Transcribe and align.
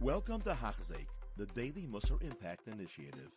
Welcome 0.00 0.40
to 0.42 0.50
Hachzeik, 0.50 1.08
the 1.36 1.46
Daily 1.46 1.88
Musar 1.90 2.22
Impact 2.22 2.68
Initiative. 2.68 3.32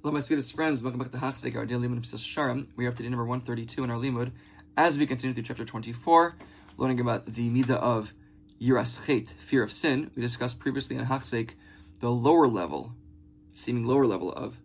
Hello, 0.00 0.14
my 0.14 0.20
sweetest 0.20 0.56
friends. 0.56 0.82
Welcome 0.82 0.98
back 0.98 1.12
to 1.12 1.18
Hachzeik, 1.18 1.56
our 1.56 1.66
daily 1.66 1.88
limud 1.88 1.98
of 1.98 2.04
Sharim. 2.04 2.70
We 2.74 2.86
are 2.86 2.88
up 2.88 2.94
to 2.94 3.02
day 3.02 3.10
number 3.10 3.26
132 3.26 3.84
in 3.84 3.90
our 3.90 3.98
limud 3.98 4.32
as 4.78 4.96
we 4.96 5.06
continue 5.06 5.34
through 5.34 5.42
chapter 5.42 5.66
24, 5.66 6.38
learning 6.78 7.00
about 7.00 7.26
the 7.26 7.50
midah 7.50 7.76
of 7.76 8.14
yiras 8.58 9.04
chet, 9.04 9.34
fear 9.44 9.62
of 9.62 9.70
sin. 9.70 10.10
We 10.16 10.22
discussed 10.22 10.58
previously 10.58 10.96
in 10.96 11.04
Hachzeik 11.04 11.50
the 12.00 12.10
lower 12.10 12.48
level, 12.48 12.94
seeming 13.52 13.84
lower 13.84 14.06
level 14.06 14.32
of 14.32 14.56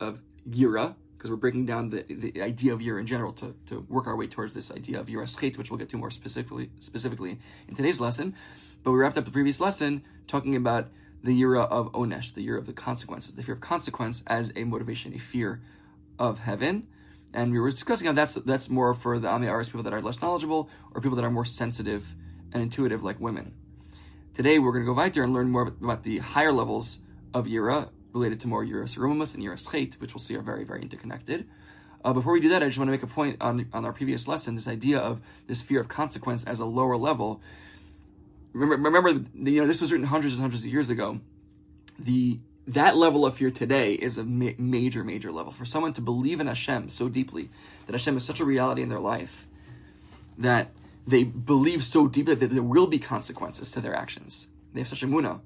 of 0.00 0.20
yira, 0.50 0.96
because 1.16 1.30
we're 1.30 1.36
breaking 1.36 1.66
down 1.66 1.90
the, 1.90 2.02
the 2.08 2.42
idea 2.42 2.72
of 2.72 2.80
yira 2.80 2.98
in 2.98 3.06
general 3.06 3.32
to, 3.34 3.54
to 3.66 3.86
work 3.88 4.08
our 4.08 4.16
way 4.16 4.26
towards 4.26 4.52
this 4.52 4.72
idea 4.72 4.98
of 4.98 5.06
chet, 5.06 5.56
which 5.56 5.70
we'll 5.70 5.78
get 5.78 5.90
to 5.90 5.96
more 5.96 6.10
specifically 6.10 6.70
specifically 6.80 7.38
in 7.68 7.76
today's 7.76 8.00
lesson. 8.00 8.34
But 8.84 8.92
we 8.92 8.98
wrapped 8.98 9.16
up 9.16 9.24
the 9.24 9.30
previous 9.30 9.60
lesson 9.60 10.04
talking 10.26 10.54
about 10.54 10.88
the 11.22 11.40
yira 11.40 11.66
of 11.70 11.90
onesh, 11.92 12.34
the 12.34 12.46
yira 12.46 12.58
of 12.58 12.66
the 12.66 12.74
consequences, 12.74 13.34
the 13.34 13.42
fear 13.42 13.54
of 13.54 13.60
consequence 13.62 14.22
as 14.26 14.52
a 14.54 14.64
motivation, 14.64 15.14
a 15.14 15.18
fear 15.18 15.62
of 16.18 16.40
heaven. 16.40 16.86
And 17.32 17.50
we 17.50 17.58
were 17.58 17.70
discussing 17.70 18.06
how 18.06 18.12
that's 18.12 18.34
that's 18.34 18.68
more 18.68 18.92
for 18.92 19.18
the 19.18 19.28
Ami 19.28 19.48
Aris 19.48 19.70
people 19.70 19.82
that 19.82 19.94
are 19.94 20.02
less 20.02 20.20
knowledgeable 20.20 20.68
or 20.92 21.00
people 21.00 21.16
that 21.16 21.24
are 21.24 21.30
more 21.30 21.46
sensitive 21.46 22.14
and 22.52 22.62
intuitive 22.62 23.02
like 23.02 23.18
women. 23.18 23.54
Today 24.34 24.58
we're 24.58 24.72
going 24.72 24.84
to 24.84 24.92
go 24.92 24.96
right 24.96 25.12
there 25.12 25.24
and 25.24 25.32
learn 25.32 25.50
more 25.50 25.62
about 25.62 26.04
the 26.04 26.18
higher 26.18 26.52
levels 26.52 26.98
of 27.32 27.46
yira 27.46 27.88
related 28.12 28.38
to 28.40 28.48
more 28.48 28.64
yiras 28.64 28.98
rumamus 28.98 29.34
and 29.34 29.42
yiras 29.42 29.72
chet, 29.72 29.94
which 30.00 30.12
we'll 30.12 30.20
see 30.20 30.36
are 30.36 30.42
very, 30.42 30.64
very 30.64 30.82
interconnected. 30.82 31.48
Uh, 32.04 32.12
before 32.12 32.34
we 32.34 32.40
do 32.40 32.50
that, 32.50 32.62
I 32.62 32.66
just 32.66 32.76
want 32.78 32.88
to 32.88 32.92
make 32.92 33.02
a 33.02 33.06
point 33.06 33.38
on, 33.40 33.66
on 33.72 33.86
our 33.86 33.92
previous 33.94 34.28
lesson, 34.28 34.54
this 34.54 34.68
idea 34.68 34.98
of 34.98 35.22
this 35.46 35.62
fear 35.62 35.80
of 35.80 35.88
consequence 35.88 36.44
as 36.44 36.60
a 36.60 36.66
lower 36.66 36.98
level 36.98 37.40
remember, 38.54 38.88
remember, 38.88 39.30
you 39.50 39.60
know, 39.60 39.66
this 39.66 39.80
was 39.80 39.92
written 39.92 40.06
hundreds 40.06 40.34
and 40.34 40.40
hundreds 40.40 40.64
of 40.64 40.72
years 40.72 40.88
ago. 40.88 41.20
The 41.98 42.38
that 42.66 42.96
level 42.96 43.26
of 43.26 43.34
fear 43.36 43.50
today 43.50 43.92
is 43.92 44.16
a 44.16 44.24
ma- 44.24 44.52
major, 44.56 45.04
major 45.04 45.30
level 45.30 45.52
for 45.52 45.66
someone 45.66 45.92
to 45.92 46.00
believe 46.00 46.40
in 46.40 46.46
Hashem 46.46 46.88
so 46.88 47.10
deeply 47.10 47.50
that 47.86 47.92
Hashem 47.92 48.16
is 48.16 48.24
such 48.24 48.40
a 48.40 48.44
reality 48.44 48.80
in 48.80 48.88
their 48.88 49.00
life 49.00 49.46
that 50.38 50.70
they 51.06 51.24
believe 51.24 51.84
so 51.84 52.08
deeply 52.08 52.34
that 52.34 52.46
there 52.46 52.62
will 52.62 52.86
be 52.86 52.98
consequences 52.98 53.70
to 53.72 53.80
their 53.80 53.94
actions. 53.94 54.48
They 54.72 54.80
have 54.80 54.88
such 54.88 55.02
emuna 55.02 55.40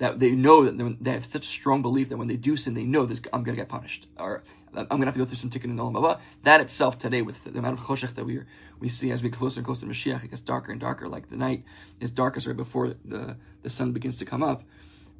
that 0.00 0.18
they 0.18 0.30
know 0.30 0.64
that 0.64 0.96
they 0.98 1.10
have 1.10 1.26
such 1.26 1.44
strong 1.44 1.82
belief 1.82 2.08
that 2.08 2.16
when 2.16 2.26
they 2.26 2.36
do 2.36 2.56
sin, 2.56 2.72
they 2.72 2.86
know 2.86 3.04
this, 3.04 3.20
I'm 3.34 3.42
going 3.44 3.54
to 3.54 3.60
get 3.60 3.68
punished, 3.68 4.06
or 4.16 4.42
I'm 4.74 4.86
going 4.86 5.00
to 5.00 5.06
have 5.06 5.14
to 5.14 5.20
go 5.20 5.26
through 5.26 5.36
some 5.36 5.50
in 5.62 5.76
the 5.76 5.82
Olam 5.82 6.18
That 6.42 6.62
itself 6.62 6.98
today, 6.98 7.20
with 7.20 7.44
the 7.44 7.58
amount 7.58 7.78
of 7.78 7.84
choshech 7.84 8.14
that 8.14 8.24
we 8.24 8.40
we 8.80 8.88
see 8.88 9.10
as 9.10 9.22
we 9.22 9.28
get 9.28 9.38
closer 9.38 9.60
and 9.60 9.66
closer 9.66 9.82
to 9.82 9.86
Mashiach, 9.86 10.24
it 10.24 10.30
gets 10.30 10.40
darker 10.40 10.72
and 10.72 10.80
darker. 10.80 11.06
Like 11.06 11.28
the 11.28 11.36
night 11.36 11.64
is 12.00 12.10
darkest 12.10 12.46
right 12.46 12.56
before 12.56 12.94
the 13.04 13.36
the 13.62 13.68
sun 13.68 13.92
begins 13.92 14.16
to 14.16 14.24
come 14.24 14.42
up. 14.42 14.62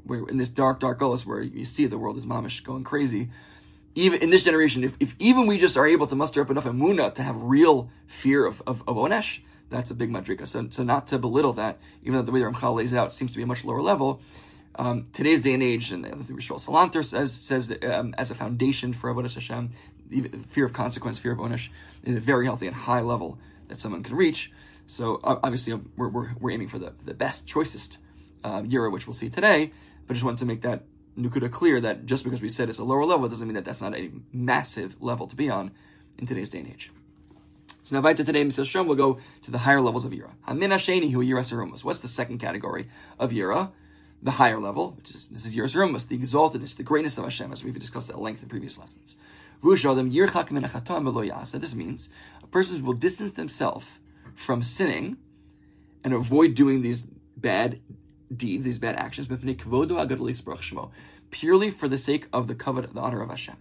Where 0.05 0.27
in 0.27 0.39
this 0.39 0.49
dark, 0.49 0.81
dark 0.81 0.99
gullis 0.99 1.27
where 1.27 1.43
you 1.43 1.67
see 1.67 1.87
the 1.87 1.99
world 1.99 2.17
is 2.17 2.25
mamish 2.25 2.65
going 2.65 2.85
crazy. 2.85 3.29
Even 3.95 4.23
in 4.23 4.31
this 4.31 4.45
generation, 4.45 4.83
if, 4.83 4.97
if 4.99 5.15
even 5.19 5.47
we 5.47 5.59
just 5.59 5.77
are 5.77 5.87
able 5.87 6.07
to 6.07 6.17
muster 6.17 6.41
up 6.41 6.49
enough 6.49 6.65
emuna 6.65 7.15
to 7.17 7.23
have 7.23 7.37
real 7.37 7.91
fear 8.07 8.47
of, 8.47 8.63
of, 8.67 8.83
of 8.89 8.97
Onesh, 8.97 9.41
that's 9.69 9.91
a 9.91 9.95
big 9.95 10.11
madrika. 10.11 10.47
So, 10.47 10.69
so 10.71 10.85
not 10.85 11.09
to 11.09 11.19
belittle 11.19 11.53
that, 11.55 11.79
even 12.03 12.15
though 12.15 12.23
the 12.23 12.31
way 12.31 12.39
the 12.39 12.47
Ramchal 12.47 12.77
lays 12.77 12.93
it 12.93 12.97
out 12.97 13.13
seems 13.13 13.33
to 13.33 13.37
be 13.37 13.43
a 13.43 13.47
much 13.49 13.65
lower 13.65 13.83
level, 13.83 14.23
um, 14.81 15.09
today's 15.13 15.43
day 15.43 15.53
and 15.53 15.63
age, 15.63 15.93
and 15.93 16.05
the 16.05 16.33
Rishon 16.33 16.57
Salanter 16.57 17.05
says 17.05 17.35
says 17.35 17.69
that, 17.69 17.85
um, 17.85 18.15
as 18.17 18.31
a 18.31 18.35
foundation 18.35 18.95
for 18.95 19.13
avodas 19.13 19.35
Hashem, 19.35 19.73
fear 20.49 20.65
of 20.65 20.73
consequence, 20.73 21.19
fear 21.19 21.33
of 21.33 21.39
onish, 21.39 21.69
is 22.03 22.17
a 22.17 22.21
very 22.21 22.47
healthy 22.47 22.67
and 22.67 22.75
high 22.75 23.03
level 23.03 23.39
that 23.69 23.79
someone 23.79 24.03
can 24.03 24.17
reach. 24.17 24.51
So 24.87 25.21
obviously, 25.23 25.79
we're, 25.99 26.09
we're, 26.09 26.31
we're 26.41 26.51
aiming 26.51 26.69
for 26.69 26.79
the, 26.79 26.95
the 27.05 27.13
best, 27.13 27.47
choicest 27.47 27.99
uh, 28.43 28.63
yira, 28.63 28.91
which 28.91 29.07
we'll 29.07 29.13
see 29.13 29.29
today. 29.29 29.71
But 30.07 30.15
I 30.15 30.15
just 30.15 30.25
wanted 30.25 30.39
to 30.39 30.47
make 30.47 30.63
that 30.63 30.85
nukuda 31.17 31.51
clear 31.51 31.79
that 31.83 32.07
just 32.07 32.25
because 32.25 32.41
we 32.41 32.49
said 32.49 32.71
it's 32.71 32.79
a 32.79 32.85
lower 32.85 33.05
level 33.05 33.29
doesn't 33.29 33.47
mean 33.47 33.57
that 33.57 33.67
that's 33.67 33.83
not 33.83 33.95
a 33.95 34.11
massive 34.33 34.97
level 35.03 35.27
to 35.27 35.37
be 35.37 35.51
on 35.51 35.73
in 36.17 36.27
today's 36.27 36.49
day 36.49 36.61
and 36.61 36.69
age. 36.69 36.91
So 37.83 38.01
now, 38.01 38.13
to 38.13 38.25
today, 38.25 38.45
Mr. 38.45 38.65
Shem 38.65 38.87
will 38.87 38.95
go 38.95 39.19
to 39.43 39.51
the 39.51 39.59
higher 39.59 39.83
levels 39.83 40.07
of 40.07 40.13
yira. 40.13 40.31
Hamina 40.49 40.77
sheni 40.77 41.13
hu 41.13 41.23
yiras 41.23 41.85
What's 41.85 42.01
the 42.01 42.09
second 42.09 42.39
category 42.39 42.89
of 43.19 43.31
yira? 43.31 43.73
The 44.23 44.33
higher 44.33 44.61
level, 44.61 44.93
which 44.93 45.11
is 45.11 45.29
this 45.29 45.47
is 45.47 45.57
Yerushalayim, 45.57 46.07
the 46.09 46.19
exaltedness, 46.19 46.77
the 46.77 46.83
greatness 46.83 47.17
of 47.17 47.25
Hashem, 47.25 47.53
as 47.53 47.65
we've 47.65 47.79
discussed 47.79 48.11
at 48.11 48.19
length 48.19 48.43
in 48.43 48.51
previous 48.51 48.77
lessons. 48.79 49.17
This 49.63 49.85
means 51.75 52.11
a 52.43 52.47
person 52.47 52.85
will 52.85 52.93
distance 52.93 53.33
themselves 53.33 53.87
from 54.35 54.63
sinning 54.63 55.17
and 56.05 56.13
avoid 56.13 56.55
doing 56.55 56.83
these 56.83 57.07
bad 57.37 57.81
deeds, 58.35 58.65
these 58.65 58.79
bad 58.79 58.97
actions, 58.97 59.27
purely 61.31 61.71
for 61.71 61.89
the 61.89 61.99
sake 61.99 62.27
of 62.33 62.47
the 62.47 62.55
kavod, 62.55 62.93
the 62.93 63.01
honor 63.01 63.23
of 63.23 63.31
Hashem. 63.31 63.57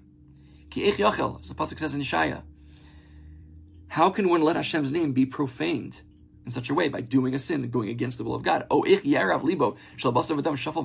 As 0.75 0.98
the 0.98 1.56
pasuk 1.56 1.80
says 1.80 1.96
in 1.96 2.02
Shaya, 2.02 2.44
how 3.90 4.09
can 4.09 4.30
one 4.30 4.42
let 4.42 4.56
Hashem's 4.56 4.92
name 4.92 5.14
be 5.14 5.25
profaned? 5.25 6.02
In 6.50 6.54
such 6.54 6.72
a 6.72 6.74
way 6.74 6.90
by 6.90 7.02
doing 7.02 7.36
a 7.36 7.40
sin, 7.40 7.70
going 7.70 7.90
against 7.90 8.18
the 8.18 8.24
will 8.24 8.34
of 8.34 8.42
God. 8.42 8.66
Oh, 8.72 8.80
libo 8.80 9.78
shal 9.98 10.12
basav 10.12 10.42
v'dam 10.42 10.58
shafal. 10.58 10.84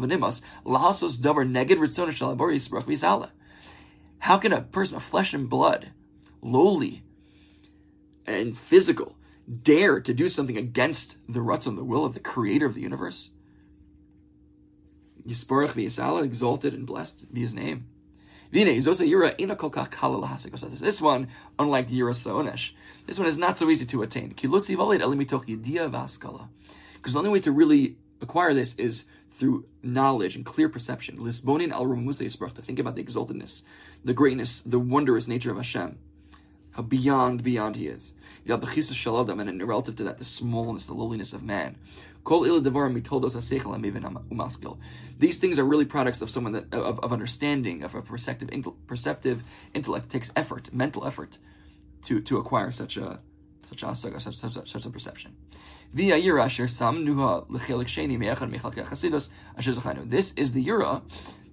How 4.18 4.38
can 4.38 4.52
a 4.52 4.60
person 4.60 4.96
of 4.96 5.02
flesh 5.02 5.32
and 5.32 5.48
blood, 5.48 5.90
lowly 6.42 7.02
and 8.26 8.58
physical, 8.58 9.16
dare 9.62 10.00
to 10.00 10.12
do 10.12 10.28
something 10.28 10.58
against 10.58 11.16
the 11.26 11.40
ratzon, 11.40 11.76
the 11.76 11.84
will 11.84 12.04
of 12.04 12.12
the 12.12 12.20
Creator 12.20 12.66
of 12.66 12.74
the 12.74 12.82
universe? 12.82 13.30
Yisborach 15.26 15.72
v'yisala, 15.72 16.24
exalted 16.24 16.74
and 16.74 16.86
blessed 16.86 17.32
be 17.32 17.40
His 17.40 17.54
name. 17.54 17.86
This 20.80 21.02
one, 21.02 21.28
unlike 21.58 21.88
the 21.88 21.98
Yira 21.98 22.72
this 23.06 23.18
one 23.18 23.26
is 23.26 23.36
not 23.36 23.58
so 23.58 23.68
easy 23.68 23.84
to 23.86 24.02
attain. 24.02 24.28
Because 24.28 24.64
the 24.64 24.76
only 27.16 27.30
way 27.30 27.40
to 27.40 27.50
really 27.50 27.96
acquire 28.20 28.54
this 28.54 28.76
is 28.76 29.06
through 29.28 29.66
knowledge 29.82 30.36
and 30.36 30.46
clear 30.46 30.68
perception. 30.68 31.18
Lisbonin 31.18 31.72
al 31.72 31.84
to 32.54 32.62
think 32.62 32.78
about 32.78 32.94
the 32.94 33.02
exaltedness, 33.02 33.64
the 34.04 34.14
greatness, 34.14 34.60
the 34.60 34.78
wondrous 34.78 35.26
nature 35.26 35.50
of 35.50 35.56
Hashem. 35.56 35.98
How 36.74 36.82
beyond, 36.82 37.44
beyond 37.44 37.76
he 37.76 37.86
is. 37.86 38.16
And 38.46 39.68
relative 39.68 39.96
to 39.96 40.04
that, 40.04 40.18
the 40.18 40.24
smallness, 40.24 40.86
the 40.86 40.94
lowliness 40.94 41.32
of 41.32 41.42
man. 41.42 41.76
These 45.18 45.38
things 45.38 45.58
are 45.58 45.64
really 45.64 45.84
products 45.84 46.20
of 46.20 46.30
someone 46.30 46.52
that 46.52 46.74
of, 46.74 46.98
of 46.98 47.12
understanding, 47.12 47.84
of 47.84 47.94
a 47.94 48.02
perceptive, 48.02 48.50
perceptive 48.88 49.44
intellect. 49.72 50.06
It 50.06 50.10
takes 50.10 50.32
effort, 50.34 50.72
mental 50.72 51.06
effort 51.06 51.38
to, 52.06 52.20
to 52.20 52.38
acquire 52.38 52.72
such 52.72 52.96
a 52.96 53.20
such 53.66 53.82
a 53.82 53.94
such, 53.94 54.20
such, 54.36 54.68
such, 54.68 54.86
a 54.86 54.90
perception. 54.90 55.36
This 55.92 56.16
is 60.32 60.52
the 60.52 60.66
Yira 60.66 61.02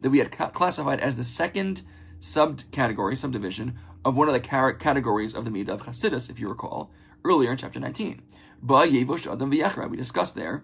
that 0.01 0.09
we 0.09 0.17
had 0.17 0.31
classified 0.31 0.99
as 0.99 1.15
the 1.15 1.23
second 1.23 1.83
subcategory, 2.21 3.17
subdivision 3.17 3.77
of 4.05 4.15
one 4.15 4.27
of 4.27 4.33
the 4.33 4.39
categories 4.39 5.35
of 5.35 5.43
the 5.45 5.51
Midah 5.51 5.69
of 5.69 5.81
Chasidus, 5.81 6.29
if 6.29 6.39
you 6.39 6.47
recall, 6.47 6.91
earlier 7.25 7.51
in 7.51 7.57
chapter 7.57 7.79
19. 7.79 8.21
We 8.61 9.97
discussed 9.97 10.35
there, 10.35 10.63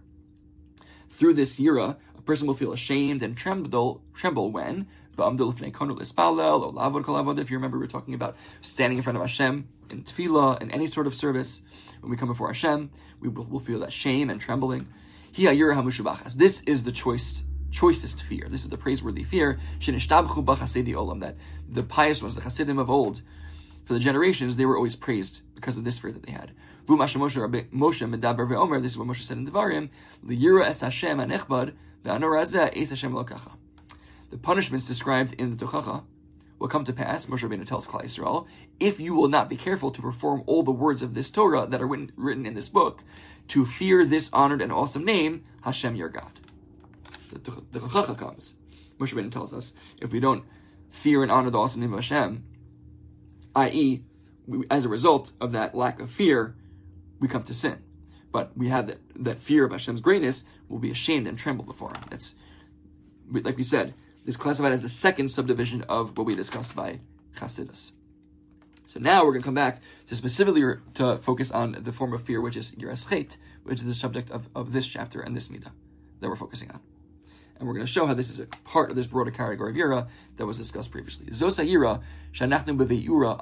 through 1.10 1.34
this 1.34 1.60
Yira, 1.60 1.98
a 2.16 2.22
person 2.22 2.48
will 2.48 2.54
feel 2.54 2.74
ashamed 2.74 3.22
and 3.24 3.36
tremble, 3.36 4.04
tremble 4.14 4.52
when 4.52 4.88
if 5.18 5.26
you 7.50 7.58
remember, 7.58 7.78
we 7.78 7.84
were 7.84 7.88
talking 7.88 8.14
about 8.14 8.36
standing 8.62 9.00
in 9.00 9.04
front 9.04 9.18
of 9.18 9.24
Hashem 9.24 9.68
in 9.90 10.04
tefillah, 10.04 10.62
in 10.62 10.70
any 10.70 10.86
sort 10.86 11.08
of 11.08 11.16
service. 11.16 11.64
When 12.02 12.12
we 12.12 12.18
come 12.18 12.28
before 12.28 12.50
Hashem, 12.50 12.92
we 13.20 13.28
will 13.28 13.46
we'll 13.46 13.60
feel 13.60 13.80
that 13.80 13.92
shame 13.92 14.30
and 14.30 14.40
trembling. 14.40 14.88
This 15.36 16.62
is 16.62 16.84
the 16.84 16.92
choice, 16.92 17.44
choicest 17.72 18.24
fear. 18.24 18.48
This 18.50 18.64
is 18.64 18.70
the 18.70 18.78
praiseworthy 18.78 19.24
fear. 19.24 19.58
That 19.80 21.36
the 21.70 21.84
pious 21.84 22.22
ones, 22.22 22.36
the 22.36 22.42
Hasidim 22.42 22.78
of 22.78 22.90
old, 22.90 23.22
for 23.86 23.94
the 23.94 24.00
generations, 24.00 24.58
they 24.58 24.66
were 24.66 24.76
always 24.76 24.96
praised 24.96 25.42
because 25.56 25.78
of 25.78 25.84
this 25.84 26.00
fear 26.00 26.12
that 26.12 26.24
they 26.24 26.32
had. 26.32 26.52
This 26.88 27.00
is 27.00 27.18
what 27.18 27.20
Moshe 29.08 29.22
said 29.22 29.38
in 29.38 29.46
Devarim, 29.46 29.90
the 34.30 34.38
punishments 34.38 34.88
described 34.88 35.34
in 35.34 35.56
the 35.56 35.66
Tochacha 35.66 36.04
will 36.60 36.68
come 36.68 36.84
to 36.84 36.94
pass, 36.94 37.28
Moshe 37.28 37.48
Rabbeinu 37.48 37.66
tells 37.66 37.88
Klal 37.88 38.04
Yisrael, 38.04 38.48
if 38.80 39.00
you 39.00 39.14
will 39.14 39.30
not 39.30 39.50
be 39.50 39.56
careful 39.56 39.92
to 39.92 40.02
perform 40.02 40.44
all 40.48 40.64
the 40.64 40.72
words 40.72 41.02
of 41.02 41.14
this 41.14 41.30
Torah 41.30 41.66
that 41.68 41.82
are 41.82 41.88
written 41.88 42.46
in 42.46 42.56
this 42.56 42.70
book, 42.70 43.04
to 43.50 43.66
fear 43.66 44.06
this 44.06 44.30
honored 44.34 44.62
and 44.62 44.72
awesome 44.72 45.06
name, 45.06 45.46
Hashem 45.62 45.96
your 45.96 46.10
God. 46.10 46.40
The, 47.44 47.80
Tochacha 47.80 48.18
comes. 48.18 48.56
Moshe 49.00 49.14
Rabbeinu 49.14 49.32
tells 49.32 49.54
us, 49.54 49.74
if 50.02 50.12
we 50.12 50.20
don't 50.20 50.44
fear 50.90 51.22
and 51.24 51.32
honor 51.32 51.50
the 51.50 51.60
awesome 51.60 51.82
name 51.82 51.94
of 51.94 52.00
Hashem, 52.00 52.44
i.e., 53.56 54.04
as 54.70 54.86
a 54.86 54.90
result 54.90 55.34
of 55.42 55.52
that 55.52 55.76
lack 55.76 56.00
of 56.00 56.10
fear, 56.10 56.56
we 57.20 57.28
come 57.28 57.44
to 57.44 57.54
sin. 57.54 57.80
but 58.32 58.56
we 58.58 58.70
have 58.70 58.88
that, 58.88 59.00
that 59.16 59.38
fear 59.38 59.66
of 59.66 59.72
Hashem's 59.72 60.02
greatness 60.02 60.46
will 60.70 60.80
be 60.80 60.92
ashamed 60.92 61.28
and 61.28 61.38
tremble 61.38 61.66
before 61.66 61.90
Him. 61.90 62.04
That's, 62.10 62.36
like 63.32 63.58
we 63.58 63.64
said, 63.64 63.94
is 64.26 64.38
classified 64.38 64.74
as 64.74 64.82
the 64.82 64.90
second 64.90 65.30
subdivision 65.30 65.84
of 65.84 66.18
what 66.18 66.28
we 66.28 66.36
discussed 66.36 66.76
by 66.76 67.00
Chasidus. 67.36 67.94
So 68.86 69.00
now 69.00 69.24
we're 69.24 69.32
going 69.32 69.42
to 69.42 69.46
come 69.46 69.54
back 69.54 69.82
to 70.08 70.16
specifically 70.16 70.64
to 70.94 71.18
focus 71.18 71.52
on 71.52 71.78
the 71.82 71.92
form 71.92 72.14
of 72.14 72.24
fear, 72.24 72.40
which 72.40 72.56
is 72.56 72.72
Yiras 72.72 73.38
which 73.64 73.80
is 73.80 73.86
the 73.86 73.94
subject 73.94 74.32
of, 74.32 74.48
of 74.56 74.72
this 74.72 74.88
chapter 74.88 75.20
and 75.20 75.36
this 75.36 75.50
Midah 75.50 75.72
that 76.22 76.30
we're 76.30 76.36
focusing 76.36 76.72
on. 76.72 76.80
And 77.60 77.68
we're 77.68 77.74
going 77.74 77.86
to 77.86 77.92
show 77.92 78.06
how 78.06 78.14
this 78.14 78.30
is 78.30 78.40
a 78.40 78.46
part 78.64 78.90
of 78.90 78.96
this 78.96 79.08
broader 79.08 79.32
category 79.32 79.72
of 79.72 79.76
Yira 79.76 80.08
that 80.38 80.46
was 80.46 80.58
discussed 80.58 80.92
previously. 80.92 81.28
Zosa 81.28 81.68
Yira, 81.68 82.02
Shanachnu 82.34 82.78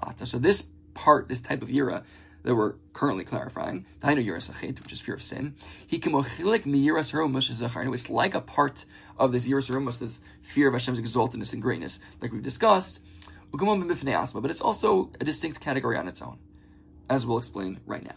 Ata. 0.01 0.25
So 0.25 0.37
this 0.37 0.67
part, 0.93 1.27
this 1.27 1.41
type 1.41 1.61
of 1.61 1.69
Yira 1.69 2.03
that 2.43 2.55
we're 2.55 2.75
currently 2.93 3.25
clarifying, 3.25 3.85
Tainu 4.01 4.23
Yiras 4.23 4.51
Chet, 4.61 4.79
which 4.81 4.93
is 4.93 5.01
fear 5.01 5.15
of 5.15 5.23
sin, 5.23 5.55
he 5.85 5.97
It's 7.93 8.09
like 8.09 8.35
a 8.35 8.41
part 8.41 8.85
of 9.17 9.31
this 9.31 9.47
Yiras 9.47 9.99
this 9.99 10.21
fear 10.41 10.67
of 10.67 10.73
Hashem's 10.73 10.99
exaltedness 10.99 11.53
and 11.53 11.61
greatness, 11.61 11.99
like 12.21 12.31
we've 12.31 12.43
discussed, 12.43 12.99
but 13.51 14.51
it's 14.51 14.61
also 14.61 15.11
a 15.19 15.23
distinct 15.23 15.59
category 15.59 15.97
on 15.97 16.07
its 16.07 16.21
own, 16.21 16.37
as 17.09 17.25
we'll 17.25 17.39
explain 17.39 17.79
right 17.85 18.03
now. 18.03 18.15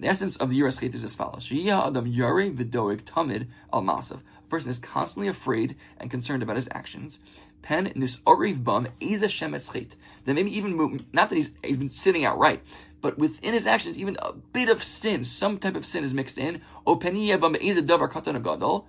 The 0.00 0.06
essence 0.06 0.36
of 0.36 0.50
the 0.50 0.60
Yiras 0.60 0.82
is 0.94 1.04
as 1.04 1.14
follows: 1.14 1.50
Adam 1.50 2.12
Tamid 2.12 3.46
al 3.72 3.82
Masav. 3.82 4.20
A 4.20 4.48
person 4.48 4.70
is 4.70 4.78
constantly 4.78 5.28
afraid 5.28 5.76
and 5.98 6.10
concerned 6.10 6.42
about 6.42 6.56
his 6.56 6.68
actions. 6.72 7.18
Pen 7.62 7.92
nisoriv 7.96 8.62
bum 8.62 8.88
Then 9.00 10.34
maybe 10.34 10.56
even 10.56 11.06
not 11.12 11.28
that 11.28 11.34
he's 11.34 11.50
even 11.64 11.88
sinning 11.88 12.24
outright, 12.24 12.62
but 13.00 13.18
within 13.18 13.52
his 13.52 13.66
actions, 13.66 13.98
even 13.98 14.16
a 14.20 14.32
bit 14.32 14.68
of 14.68 14.82
sin, 14.82 15.24
some 15.24 15.58
type 15.58 15.74
of 15.74 15.84
sin 15.84 16.04
is 16.04 16.14
mixed 16.14 16.38
in. 16.38 16.60
O 16.86 16.96
peniya 16.96 17.40
bum 17.40 17.54
davar 17.54 18.10
katan 18.10 18.42
gadol 18.42 18.86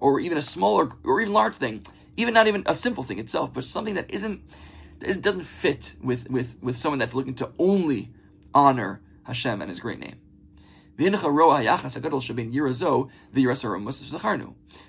or 0.00 0.20
even 0.20 0.38
a 0.38 0.42
smaller 0.42 0.88
or 1.04 1.20
even 1.20 1.32
large 1.32 1.56
thing, 1.56 1.82
even 2.16 2.34
not 2.34 2.46
even 2.46 2.62
a 2.66 2.74
simple 2.76 3.02
thing 3.02 3.18
itself, 3.18 3.52
but 3.52 3.64
something 3.64 3.94
that 3.94 4.08
isn't 4.08 4.40
it 5.00 5.22
doesn't 5.22 5.44
fit 5.44 5.94
with, 6.02 6.28
with, 6.30 6.56
with 6.62 6.76
someone 6.76 6.98
that's 6.98 7.14
looking 7.14 7.34
to 7.36 7.50
only 7.58 8.10
honor 8.54 9.00
Hashem 9.24 9.60
and 9.60 9.70
His 9.70 9.80
great 9.80 9.98
name. 9.98 10.16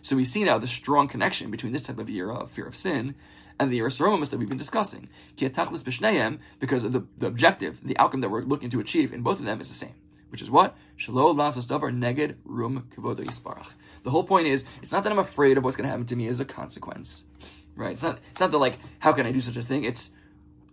So 0.02 0.16
we 0.16 0.26
see 0.26 0.44
now 0.44 0.58
the 0.58 0.68
strong 0.68 1.08
connection 1.08 1.52
between 1.52 1.72
this 1.72 1.84
type 1.84 2.00
of 2.00 2.08
yira, 2.08 2.42
of 2.42 2.52
fear 2.52 2.66
of 2.66 2.76
sin, 2.76 3.14
and 3.60 3.72
the 3.72 3.80
yiras 3.80 4.30
that 4.30 4.38
we've 4.38 4.50
been 4.50 4.58
discussing. 4.58 5.10
Because 5.38 6.84
the, 6.84 7.06
the 7.18 7.28
objective, 7.28 7.80
the 7.84 7.98
outcome 8.00 8.22
that 8.22 8.30
we're 8.30 8.42
looking 8.42 8.70
to 8.72 8.80
achieve 8.80 9.14
in 9.14 9.22
both 9.22 9.40
of 9.40 9.46
them 9.46 9.62
is 9.62 9.68
the 9.68 9.76
same 9.76 9.94
which 10.30 10.42
is 10.42 10.50
what? 10.50 10.76
Neged 10.98 12.36
rum. 12.46 12.88
The 14.04 14.10
whole 14.10 14.24
point 14.24 14.48
is, 14.48 14.64
it's 14.82 14.92
not 14.92 15.04
that 15.04 15.12
I'm 15.12 15.20
afraid 15.20 15.58
of 15.58 15.64
what's 15.64 15.76
going 15.76 15.86
to 15.86 15.90
happen 15.90 16.06
to 16.08 16.16
me 16.16 16.28
as 16.28 16.40
a 16.40 16.46
consequence, 16.46 17.26
right? 17.80 17.94
It's 17.94 18.04
not. 18.04 18.20
It's 18.32 18.40
not 18.40 18.52
that 18.52 18.58
like, 18.58 18.78
how 19.00 19.14
can 19.14 19.26
I 19.26 19.32
do 19.32 19.42
such 19.42 19.58
a 19.58 19.64
thing? 19.64 19.84
It's, 19.84 20.12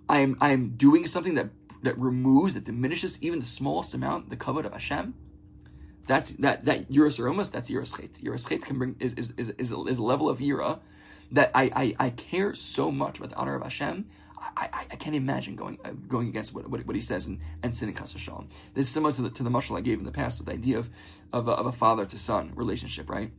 I'm 0.09 0.37
I'm 0.41 0.77
doing 0.77 1.07
something 1.07 1.35
that 1.35 1.51
that 1.83 1.99
removes, 1.99 2.55
that 2.55 2.65
diminishes 2.65 3.19
even 3.23 3.39
the 3.39 3.45
smallest 3.45 3.95
amount 3.95 4.31
the 4.31 4.37
kavod 4.37 4.67
of 4.67 4.73
Hashem. 4.73 5.15
That's 6.07 6.31
that 6.33 6.65
that 6.67 6.91
yiras 6.91 7.19
aromas. 7.19 7.51
That's 7.51 7.71
yiras 7.71 7.97
chet. 7.97 8.13
Yiras 8.15 8.49
chet 8.49 8.63
can 8.63 8.79
bring 8.79 8.97
is 9.01 9.15
is 9.15 9.33
is 9.37 9.51
is 9.51 9.73
a, 9.73 9.81
is 9.85 9.99
a 9.99 10.03
level 10.03 10.29
of 10.29 10.39
yira 10.41 10.81
that 11.33 11.51
I, 11.55 11.71
I 11.75 12.07
I 12.07 12.11
care 12.11 12.55
so 12.55 12.91
much 12.91 13.19
about 13.19 13.31
the 13.31 13.37
honor 13.37 13.55
of 13.55 13.63
Hashem. 13.63 14.07
I, 14.57 14.69
I, 14.73 14.87
I, 14.93 14.97
can't 14.97 15.17
imagine 15.17 15.57
going 15.57 15.79
uh, 15.85 15.91
going 15.91 16.29
against 16.29 16.55
what, 16.55 16.71
what, 16.71 16.87
what, 16.87 16.95
he 16.95 17.03
says 17.03 17.27
and, 17.27 17.41
and 17.63 17.75
sinning 17.75 17.95
This 17.95 18.87
is 18.87 18.89
similar 18.89 19.13
to 19.15 19.23
the, 19.23 19.31
to 19.31 19.43
the 19.43 19.51
mushal 19.51 19.77
I 19.77 19.81
gave 19.81 19.99
in 19.99 20.05
the 20.05 20.13
past, 20.13 20.45
the 20.45 20.53
idea 20.53 20.79
of, 20.79 20.89
of, 21.33 21.49
a, 21.49 21.53
of 21.53 21.67
a 21.67 21.73
father 21.73 22.07
to 22.07 22.19
son 22.19 22.53
relationship, 22.55 23.11
right? 23.11 23.33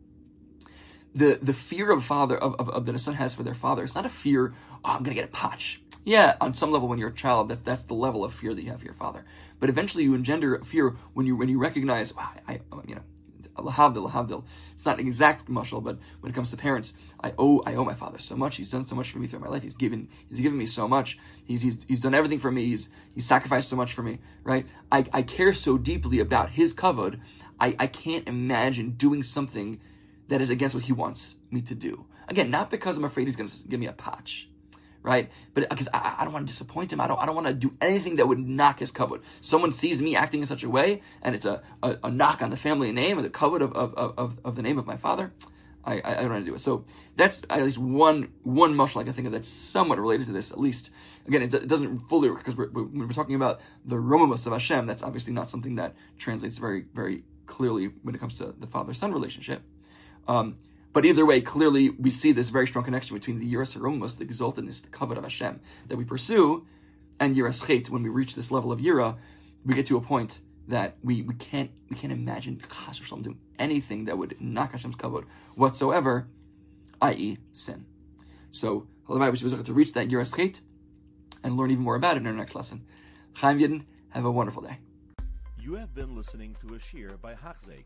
The 1.18 1.40
the 1.42 1.54
fear 1.54 1.92
of 1.92 2.04
father 2.04 2.38
of, 2.38 2.56
of, 2.60 2.70
of, 2.70 2.86
that 2.86 2.96
a 2.96 3.00
son 3.00 3.16
has 3.16 3.34
for 3.34 3.44
their 3.44 3.56
father, 3.56 3.84
it's 3.84 3.96
not 3.96 4.06
a 4.06 4.10
fear, 4.10 4.54
oh, 4.86 4.92
I'm 4.92 5.04
gonna 5.04 5.16
get 5.16 5.26
a 5.26 5.30
patch. 5.30 5.82
Yeah, 6.06 6.38
on 6.40 6.54
some 6.54 6.72
level 6.72 6.88
when 6.88 7.00
you're 7.00 7.10
a 7.10 7.14
child, 7.14 7.50
that's 7.50 7.62
that's 7.62 7.82
the 7.84 7.96
level 7.96 8.24
of 8.24 8.34
fear 8.34 8.54
that 8.54 8.62
you 8.62 8.70
have 8.70 8.80
for 8.80 8.86
your 8.86 8.94
father. 8.94 9.26
But 9.60 9.70
eventually 9.70 10.04
you 10.04 10.14
engender 10.14 10.60
fear 10.64 10.96
when 11.14 11.26
you 11.26 11.36
when 11.36 11.50
you 11.50 11.60
recognize, 11.60 12.16
wow, 12.16 12.30
I, 12.48 12.62
you 12.88 12.96
know. 12.96 13.02
It's 13.60 14.86
not 14.86 15.00
an 15.00 15.08
exact 15.08 15.50
mushal, 15.50 15.84
but 15.84 15.98
when 16.20 16.32
it 16.32 16.36
comes 16.36 16.52
to 16.52 16.58
parents, 16.58 16.94
I 17.24 17.34
owe 17.40 17.64
I 17.66 17.74
owe 17.74 17.84
my 17.84 17.96
father 17.96 18.20
so 18.20 18.36
much. 18.38 18.58
He's 18.58 18.70
done 18.70 18.86
so 18.86 18.96
much 18.96 19.10
for 19.10 19.18
me 19.18 19.26
throughout 19.26 19.46
my 19.46 19.50
life. 19.50 19.64
He's 19.64 19.74
given 19.74 20.10
he's 20.30 20.40
given 20.40 20.60
me 20.60 20.68
so 20.68 20.88
much. 20.88 21.18
He's 21.48 21.64
he's, 21.64 21.84
he's 21.88 22.02
done 22.02 22.14
everything 22.14 22.38
for 22.38 22.52
me. 22.52 22.66
He's 22.66 22.92
he's 23.16 23.26
sacrificed 23.26 23.70
so 23.70 23.76
much 23.76 23.94
for 23.94 24.04
me. 24.04 24.20
Right? 24.44 24.68
I, 24.92 25.06
I 25.12 25.22
care 25.24 25.54
so 25.54 25.80
deeply 25.80 26.20
about 26.20 26.52
his 26.52 26.76
kavod. 26.76 27.20
I, 27.60 27.76
I 27.80 27.88
can't 27.88 28.28
imagine 28.28 28.92
doing 28.92 29.24
something 29.24 29.80
that 30.28 30.42
is 30.42 30.50
against 30.50 30.76
what 30.76 30.86
he 30.86 30.94
wants 30.94 31.38
me 31.52 31.62
to 31.62 31.76
do. 31.76 32.06
Again, 32.28 32.50
not 32.50 32.70
because 32.70 32.98
I'm 32.98 33.06
afraid 33.06 33.28
he's 33.28 33.36
going 33.36 33.50
to 33.50 33.68
give 33.68 33.80
me 33.80 33.88
a 33.88 33.94
patch 33.94 34.50
right? 35.08 35.32
But 35.54 35.64
uh, 35.64 35.68
because 35.70 35.88
I, 35.94 36.18
I, 36.20 36.24
don't 36.26 36.34
want 36.34 36.46
to 36.46 36.52
disappoint 36.52 36.92
him, 36.92 37.00
I 37.00 37.08
don't, 37.08 37.18
I 37.18 37.26
don't 37.26 37.36
want 37.36 37.48
to 37.48 37.54
do 37.54 37.74
anything 37.80 38.18
that 38.18 38.28
would 38.28 38.40
knock 38.40 38.80
his 38.80 38.92
kavod. 38.92 39.22
Someone 39.40 39.72
sees 39.72 40.02
me 40.02 40.16
acting 40.16 40.42
in 40.42 40.48
such 40.48 40.64
a 40.64 40.70
way, 40.70 41.02
and 41.22 41.34
it's 41.34 41.46
a, 41.46 41.62
a, 41.82 41.98
a 42.04 42.12
knock 42.12 42.42
on 42.42 42.50
the 42.50 42.58
family 42.58 42.92
name 42.92 43.18
or 43.18 43.22
the 43.22 43.30
kavod 43.30 43.62
of, 43.62 43.72
of, 43.74 43.94
of, 43.96 44.38
of 44.44 44.56
the 44.56 44.62
name 44.62 44.78
of 44.78 44.86
my 44.86 44.98
father. 44.98 45.32
I, 45.86 46.02
I, 46.04 46.16
don't 46.16 46.32
want 46.32 46.46
to 46.46 46.52
do 46.52 46.56
it. 46.56 46.60
So 46.60 46.84
that's 47.16 47.44
at 47.50 47.64
least 47.64 47.78
one 47.78 48.34
one 48.44 48.74
mushal 48.74 49.00
I 49.00 49.06
can 49.06 49.14
think 49.14 49.28
of 49.28 49.32
that's 49.32 49.48
somewhat 49.48 49.98
related 49.98 50.26
to 50.26 50.34
this. 50.34 50.52
At 50.52 50.60
least 50.60 50.92
again, 51.26 51.42
it, 51.42 51.54
it 51.54 51.68
doesn't 51.70 52.00
fully 52.10 52.30
work 52.30 52.40
because 52.40 52.58
we're, 52.58 52.70
we're 52.70 53.08
talking 53.08 53.36
about 53.36 53.62
the 53.86 53.98
romamus 53.98 54.46
of 54.46 54.52
Hashem. 54.52 54.86
That's 54.86 55.02
obviously 55.02 55.32
not 55.32 55.50
something 55.50 55.76
that 55.76 55.96
translates 56.18 56.58
very 56.58 56.88
very 56.94 57.24
clearly 57.46 57.86
when 58.04 58.14
it 58.14 58.18
comes 58.18 58.38
to 58.40 58.54
the 58.60 58.68
father 58.68 58.94
son 58.94 59.14
relationship. 59.14 59.62
Um, 60.28 60.58
but 60.94 61.06
either 61.06 61.26
way, 61.26 61.42
clearly 61.42 61.92
we 61.92 62.10
see 62.10 62.32
this 62.32 62.50
very 62.50 62.68
strong 62.68 62.84
connection 62.84 63.16
between 63.16 63.40
the 63.40 63.54
Yiras 63.54 63.78
Harumas, 63.78 64.18
the 64.18 64.26
exaltedness, 64.26 64.82
the 64.82 64.88
kavod 64.90 65.18
of 65.18 65.24
Hashem 65.24 65.60
that 65.88 65.96
we 65.96 66.04
pursue, 66.04 66.66
and 67.20 67.36
Yiras 67.36 67.66
Chet. 67.66 67.90
When 67.90 68.04
we 68.04 68.10
reach 68.10 68.36
this 68.36 68.52
level 68.52 68.72
of 68.72 68.80
Yira, 68.80 69.18
we 69.66 69.76
get 69.76 69.86
to 69.88 69.98
a 69.98 70.02
point 70.02 70.40
that 70.68 70.98
we, 71.04 71.22
we 71.22 71.36
can't 71.36 71.72
we 71.90 71.96
can't 71.96 72.12
imagine 72.12 72.62
doing 73.22 73.40
anything 73.60 74.06
that 74.06 74.18
would 74.18 74.40
knock 74.42 74.72
Hashem's 74.72 74.96
kavod 74.96 75.26
whatsoever, 75.56 76.28
i.e., 77.02 77.38
sin. 77.54 77.86
So, 78.52 78.88
we 79.08 79.38
should 79.38 79.66
to 79.66 79.74
reach 79.74 79.94
that 79.94 80.10
Yiras 80.10 80.36
Chet 80.36 80.62
and 81.44 81.58
learn 81.58 81.72
even 81.72 81.84
more 81.84 81.96
about 81.96 82.18
it 82.18 82.22
in 82.22 82.28
our 82.28 82.34
next 82.34 82.56
lesson. 82.56 82.86
Chaim 83.36 83.60
Yidden, 83.60 83.86
have 84.10 84.26
a 84.26 84.32
wonderful 84.32 84.64
day. 84.64 84.80
You 85.60 85.76
have 85.76 85.94
been 85.94 86.16
listening 86.16 86.56
to 86.62 86.76
a 86.76 86.80
shiur 86.80 87.20
by 87.22 87.34
Hachzeik. 87.34 87.86